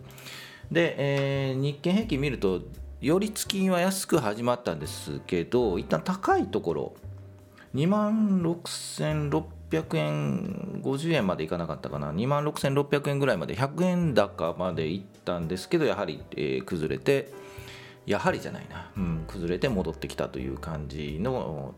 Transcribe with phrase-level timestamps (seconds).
[0.72, 2.64] で、えー、日経平均見ると
[3.00, 6.96] 寄り付きは安く始まったんですけど一旦高いところ
[7.76, 12.12] 2万6600 600円50円までいかなかったかな。
[12.12, 17.32] 2万6600円ぐらいまで100円高までいったんですけどやはり、えー、崩れて
[18.06, 21.74] やはりじゃないな、うん、崩れて戻ってきたという感じの、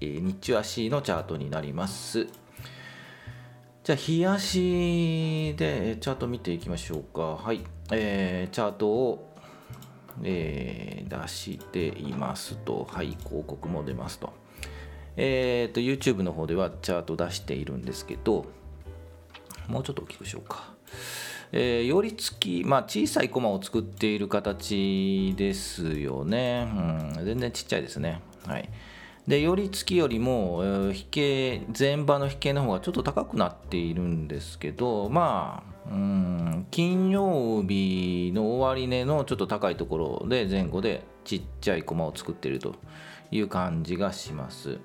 [0.00, 2.26] えー、日中足のチャートになります。
[3.82, 7.36] じゃあ日足でチャート見ていきましょうか。
[7.36, 9.34] はい、えー、チャートを、
[10.22, 12.86] えー、出していますと。
[12.90, 14.34] はい広告も出ますと。
[15.16, 18.46] えーと、YouTube の方ではチャート出しているんですけど、
[19.68, 20.74] もうちょっと大きくしようか。
[21.52, 26.68] えー、寄り付き、まあ、小さいコマを作っている形ですよね。
[27.16, 28.20] うん、全然ちっちゃいですね。
[28.46, 28.68] はい。
[29.26, 42.76] で、寄り付きよりも、えー、引け、前場の引けの方がちょっと高くなっているんですけど、まあ、うん、金曜日の終値のちょっと高いところで前後でちっちゃいコマを作っていると
[43.30, 44.78] いう感じがします。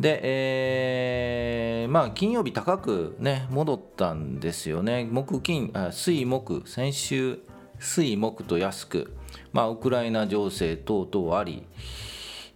[0.00, 5.04] で、えー、まあ金曜日高くね戻ったんですよね。
[5.04, 6.62] 木金あ水木。
[6.66, 7.40] 先週
[7.78, 9.14] 水木と安く。
[9.52, 11.66] まあウクライナ情勢等々あり、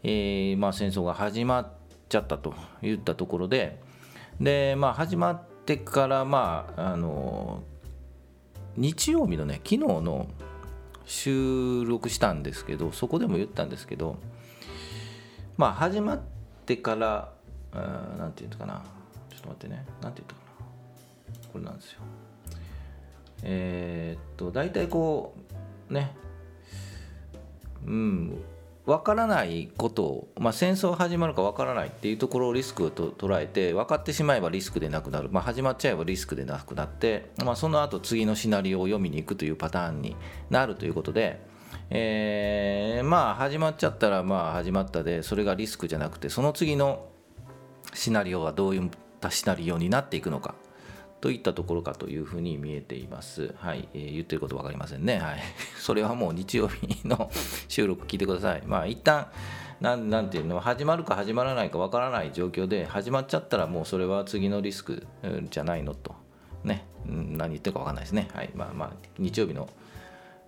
[0.02, 1.72] えー、まあ戦争が始まっ
[2.08, 3.78] ちゃったといったところで。
[4.40, 7.62] でまあ始まってからまああの
[8.76, 10.28] 日曜日のね昨日の
[11.04, 14.16] 収録したんですけどそこでも言ったんですけど
[15.58, 16.20] まあ始まっ
[16.66, 17.33] てから
[17.74, 18.82] 何て言うのかな。
[19.30, 19.84] ちょっと待ってね。
[20.00, 21.50] 何て言ったかな。
[21.52, 22.00] これなんですよ。
[23.42, 25.34] えー、っと大体こ
[25.90, 26.14] うね。
[27.86, 28.44] うん
[28.86, 40.16] 分からないことを、まあ、戦争始まるか分からないっていうところをリスクと捉えて分かってしまえばリスクでなくなる、まあ、始まっちゃえばリスクでなくなって、まあ、その後次のシナリオを読みに行くというパターンに
[40.50, 41.40] なるということで、
[41.88, 47.06] えー、まあ始まっちゃったらまあ始まったでそれがリスクじゃなくてその次の
[47.92, 48.90] シナリオはどういっ
[49.20, 50.54] たシナリオになっていくのか
[51.20, 53.54] といったところかというふうに見えています。
[53.56, 55.18] はい、えー、言ってること分かりませんね。
[55.18, 55.40] はい、
[55.80, 57.30] それはもう日曜日の
[57.66, 58.62] 収録聞いてください。
[58.66, 59.28] まあ一旦
[59.80, 65.06] なんなんていうの始まるか始まらないか分からない状況で始まっちゃったらもうそれは次のリスク
[65.50, 66.14] じゃないのと
[66.62, 68.28] ね何言ってるか分かんないですね。
[68.34, 69.70] はい、まあまあ日曜日の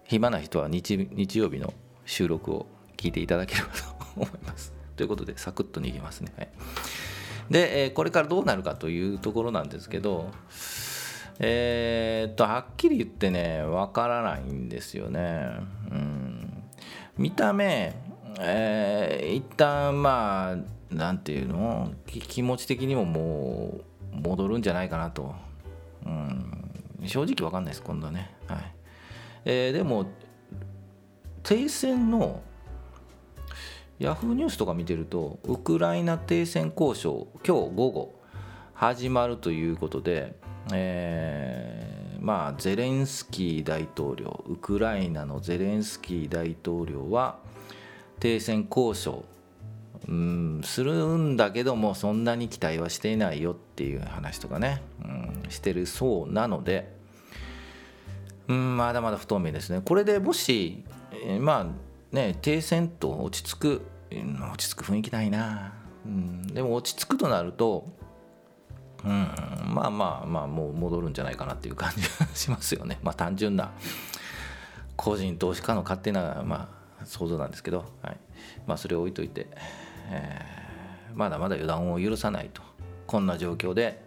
[0.05, 1.73] 暇な人は日日曜日の
[2.05, 2.67] 収録を
[2.99, 3.73] 聞いていただければと
[4.15, 4.75] 思います。
[4.95, 6.35] ということでサクッと逃げますね。
[6.37, 6.49] はい
[7.51, 10.31] で、えこれからどうなるかというところなんですけど、
[11.39, 15.49] えー、っと、はっきり言ってね、わからないんですよね。
[15.91, 16.63] うん、
[17.19, 17.95] 見た目、
[18.41, 23.81] えー、一旦まあ、なんていうの、気持ち的にもも
[24.15, 25.35] う戻るんじゃないかなと。
[26.05, 26.73] うん、
[27.05, 28.35] 正直わかんないです、今度はね。
[28.47, 28.73] はい
[29.45, 30.07] えー、でも、
[31.43, 32.41] 停戦の
[33.99, 38.21] ヤフーニュースとか見てるとウクライナ停戦交渉今日午後
[38.75, 40.35] 始まるということで、
[40.75, 47.39] えー、まあゼレンスキー大統領ウクライナのゼレンスキー大統領は
[48.21, 49.25] 停戦交渉
[50.07, 56.95] うんするんだけどもそんなに期待はしていないよっていう話とかね、うん、してるそうなので
[58.49, 59.81] うんまだまだ不透明ですね。
[59.83, 61.67] これでもし、えー、まあ
[62.13, 65.75] ね停戦と落ち着く落ち着く雰囲気ないな、
[66.05, 67.87] うん、でも落ち着くとなると
[69.05, 72.99] うん、まあまあまあもう戻るんじゃないかなっていう感じがしますよね。
[73.05, 73.71] まあ単純な
[74.97, 76.69] 個人投資家の勝手な、ま
[77.01, 78.17] あ、想像なんですけど、はい。
[78.67, 79.47] まあ、それを置いといて、
[80.09, 82.63] えー、まだまだ予断を許さないと。
[83.07, 84.03] こんな状況で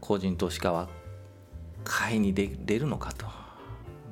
[0.00, 0.88] 個人投資家は
[1.84, 3.26] 買いに出るのかと。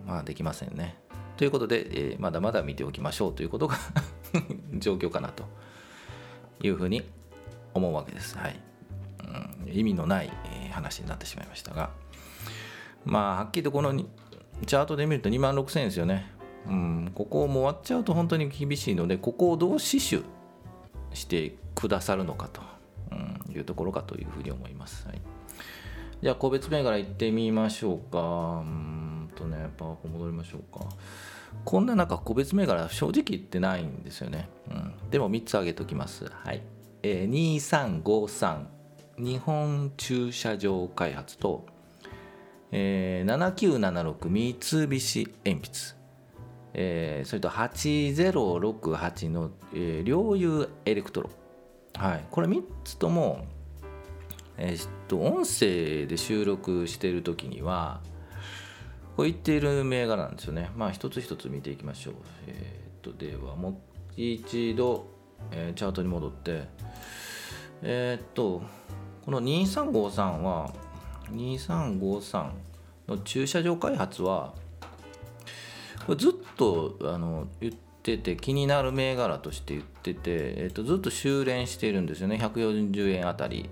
[0.07, 0.97] まあできませんね。
[1.37, 3.77] ということで、えー、まだまだ見ておきましょうということが
[4.75, 5.45] 状況かなと
[6.63, 7.03] いうふうに
[7.75, 8.37] 思うわけです。
[8.39, 8.61] はい。
[9.67, 11.91] うん、意味のない、え話になってしまいましたが、
[13.05, 16.31] まあ、はっきりとこのチャートで見ると2万6000円ですよね。
[16.69, 20.25] うん、ここも終わっちゃうと本当に厳しいので、ここをどう死守
[21.13, 22.63] してくださるのかと、
[23.13, 25.07] うん、いうところかというふうに思います。
[25.07, 25.21] はい、
[26.23, 28.21] じゃあ、個別銘柄いってみましょうか。
[28.21, 28.23] う
[28.65, 28.96] ん
[29.37, 30.87] とね、パワポ戻りましょうか。
[31.65, 34.49] こんな中、個別銘柄、正直言ってないんですよね。
[34.71, 36.25] うん、でも3つ挙げときます。
[36.25, 36.63] はい。
[37.03, 38.65] えー、2353、
[39.19, 41.67] 日本駐車場開発と、
[42.73, 45.97] えー、7976三菱鉛筆、
[46.75, 51.31] えー、それと8068の、えー、両友エレクトロ、
[51.95, 53.47] はい、これ3つとも、
[54.59, 58.01] えー、っと音声で収録している時には
[59.17, 60.71] こう言っている銘柄なんですよね。
[60.77, 62.15] まあ一つ一つ見ていきましょう。
[62.47, 63.75] えー、っとではもう
[64.17, 65.07] 一度、
[65.51, 66.69] えー、チャートに戻って。
[67.83, 68.63] えー、っと
[69.25, 70.73] この2353は
[71.33, 72.51] 2353
[73.09, 74.55] の駐車場開発は
[76.07, 77.86] これずっとあの言って
[78.19, 82.37] て気になる銘柄として言ってて、えっと、ずっと修練しているんですよね。
[82.37, 83.69] 140円あたり。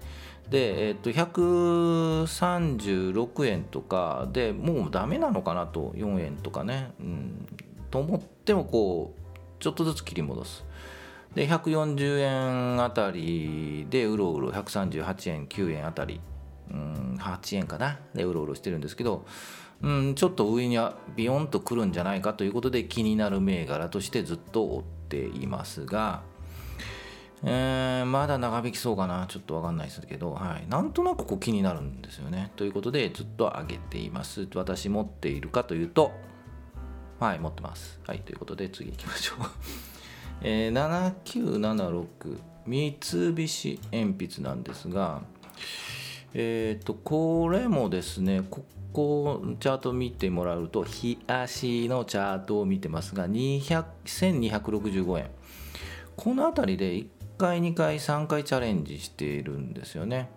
[0.51, 5.93] で、えっと、136円とかでもうダメなのかなと。
[5.97, 7.47] 4円とかね、うん、
[7.91, 9.21] と思ってもこう
[9.63, 10.65] ちょっとずつ切り戻す。
[11.35, 14.51] で140円あたりでうろうろ。
[14.51, 16.21] 138円9円あたり。
[16.71, 17.99] うん8円かな。
[18.15, 19.27] でうろうろしてるんですけど、
[19.83, 26.23] うん、ちょっと上にはビヨンとくるんじゃないかということで気になる銘柄としてずっと追っていますが、
[27.43, 29.27] えー、まだ長引きそうかな。
[29.29, 32.53] ちょっと分かんないですけど、はい、なんとなくこう気になるんですよね。
[32.57, 34.49] ということでずっと上げています。
[34.55, 36.13] 私持っているかというと
[37.21, 38.01] はい持ってます。
[38.07, 39.39] はいということで次行きましょう。
[40.43, 42.97] えー、7976三
[43.35, 45.23] 菱鉛筆なんですが
[46.35, 55.31] え、ー、とこれもですねここチャート見てもらうと日足のチャートを見てますが1265円。
[56.17, 57.07] この辺りで1
[57.39, 60.29] 回2回3回チャレンジしているんですよね。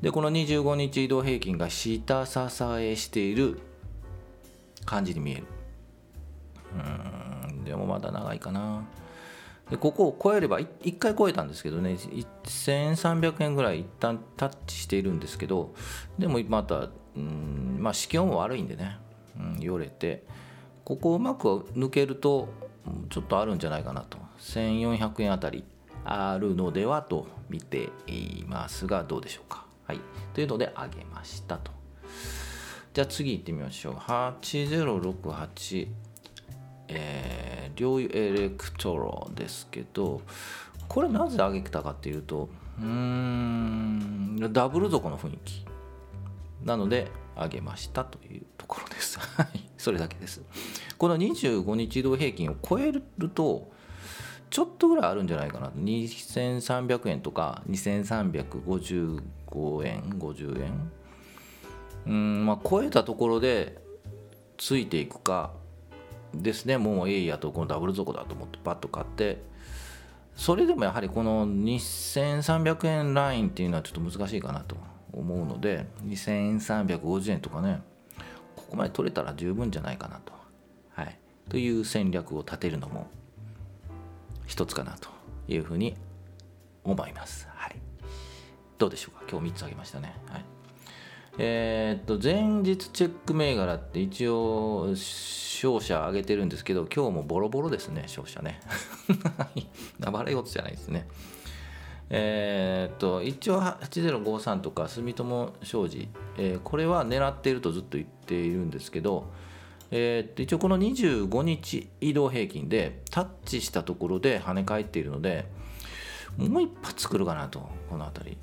[0.00, 2.38] でこの25日移動平均が下支
[2.78, 3.60] えしている
[4.84, 5.44] 感じに見える。
[6.74, 8.84] うんでもまだ長いかな。
[9.70, 11.96] でここを超えれば1回超えたんですけどね
[12.44, 15.74] 1300円ぐらい一旦タッチしているんですけど
[16.18, 18.98] でもまたうんまあ市況も悪いんでね、
[19.38, 20.24] うん、よれて
[20.84, 22.48] ここをうまく抜けると
[23.10, 24.18] ちょっとあるんじゃないかなと。
[24.40, 25.64] 1400円あたり
[26.04, 29.66] あるのではと見ていますがどうでしょうか。
[29.86, 30.00] はい。
[30.34, 31.70] というので上げましたと。
[32.92, 33.94] じゃあ次行ってみましょう。
[33.94, 35.88] 8068
[36.88, 40.22] えー、両エレクトロですけど
[40.88, 42.48] これなぜ上げたかっていうと
[42.80, 45.66] うんダブル底の雰囲気
[46.64, 49.18] なので上げましたというところです。
[49.18, 50.42] はい、それだけです。
[50.98, 53.72] この25日移動平均を超えると
[54.52, 60.90] ちょっとぐらいあるんじゃないかな2300円とか2355円50円
[62.06, 63.82] うんまあ超えたところで
[64.58, 65.52] ついていくか
[66.34, 66.78] ですね。
[66.78, 69.50] もうええやとこのダブル底だと思ってパッと買って。
[70.34, 74.76] それでもやはりこの2300円ラインっていうのはちょっと難しいかなと
[75.12, 77.82] 思うので2350円とかね
[78.56, 80.32] ここまで取れたら十分じゃないかなと、
[80.94, 81.18] はい、
[81.50, 83.08] という戦略を立てるのも
[84.46, 85.10] 一つかなと
[85.48, 85.94] いうふうに
[86.82, 87.76] 思います、はい、
[88.78, 89.24] どうでしょうか？
[89.30, 90.44] 今日3つあげましたね、はい。
[91.36, 94.94] えー、っと前日チェック銘柄って一応
[95.62, 98.60] 勝者上げてるんですけど今日もボロボロですね勝者ね。
[100.10, 101.06] 暴れ事じゃないですね。
[102.10, 109.30] えー、っと一応8053とか住友商事、えー、これは狙っているとずっと言っているんですけど、
[109.90, 115.46] えー、っと一応この25日移動平均でタッチしたところで跳ね返っているので
[116.36, 118.38] もう一発来るかなとこの辺り。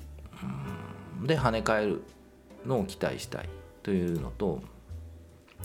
[1.26, 2.02] で跳ね返る
[2.64, 3.48] のを期待したい
[3.82, 4.62] というのと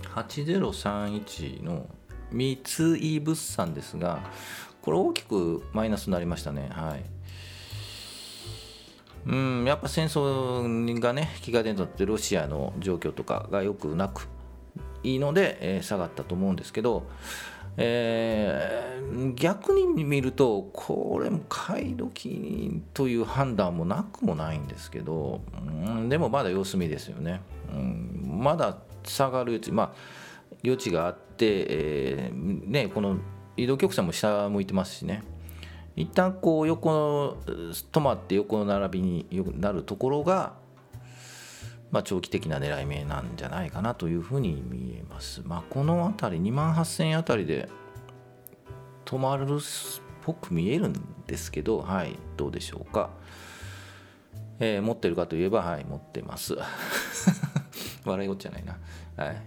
[0.03, 1.87] 8031の
[2.31, 2.59] 三
[2.97, 4.19] 井物産ですが
[4.81, 6.69] これ大きくマイナスになりましたね。
[6.71, 7.05] はい。
[9.27, 14.27] うんやっぱ戦争がね引き金となってロシアの状況とかがよくなく
[15.01, 17.07] いいので、えー、下がったと思うんですけど
[17.77, 27.41] えー、逆に見るとこれも買い時という判断もなくもないんですけど、うん、でもまだ様子見ですよね、
[27.73, 28.77] うん、まだ
[29.09, 29.93] 下がる余地まあ
[30.63, 33.17] 余地があって、えー、ねこの
[33.57, 35.23] 移動曲線も下向いてますしね
[35.95, 37.37] 一旦こう横の
[37.91, 39.27] 止まって横の並びに
[39.59, 40.53] なるところが
[41.95, 45.41] まあ、長期的な狙い目なんじゃないかなというふうに見えます。
[45.45, 47.69] まあ、この辺り2万8000円あたりで
[49.05, 49.47] 止まるっ
[50.21, 50.93] ぽく見えるん
[51.25, 53.11] ですけど、はい、どうでしょうか。
[54.59, 56.57] えー、持ってるかといえば、はい、持ってます。
[58.09, 58.77] 笑いごっちゃないな。
[59.15, 59.41] はい。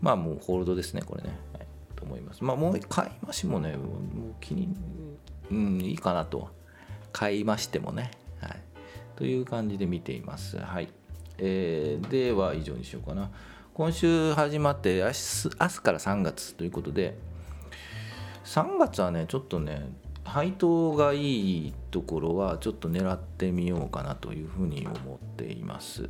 [0.00, 1.30] まあ、もうホールドですね、これね。
[1.52, 1.66] はい、
[1.96, 2.42] と思います。
[2.42, 3.88] まあ、もう買い増しもね、もう
[4.40, 4.68] 気に、
[5.50, 6.48] うん、いいかなと。
[7.12, 8.10] 買いましてもね。
[8.40, 8.60] はい。
[9.16, 10.58] という感じで見ています。
[10.58, 10.88] はい。
[11.38, 13.30] えー、では、以上にしようかな。
[13.74, 17.16] 今週始まって明日、明日から3月ということで、
[18.44, 19.90] 3月はね、ちょっとね、
[20.24, 26.08] 配当がいいところはちょっと狙ってみようかなというふうに思っています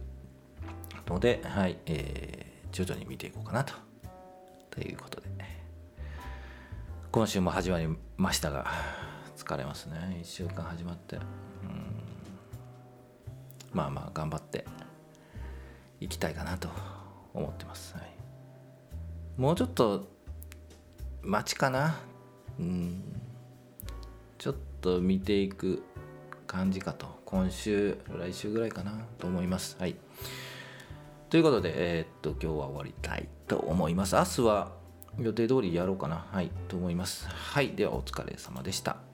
[1.07, 3.75] ので、はいえー、徐々に見ていこうかなと。
[4.71, 5.30] ということで。
[7.12, 8.66] 今週も始まりましたが
[9.37, 10.21] 疲れますね。
[10.23, 11.16] 1週間始まって。
[11.16, 11.23] うん。
[13.73, 14.64] まあまあ頑張って
[15.99, 16.69] いきたいかなと
[17.35, 18.11] 思ってます、はい、
[19.37, 20.09] もうちょっと
[21.23, 21.99] 待ちかな。
[22.61, 23.02] うん。
[24.38, 25.83] ちょっと見ていく
[26.47, 27.09] 感じかと。
[27.25, 29.76] 今週来週ぐらいかなと思います。
[29.80, 29.97] はい。
[31.30, 34.16] ということでえー、っと今日は終わりたいと思います。
[34.16, 34.72] 明日は
[35.16, 36.26] 予定通りやろうかな。
[36.32, 37.28] はいと思います。
[37.28, 39.10] はいではお疲れ様でした。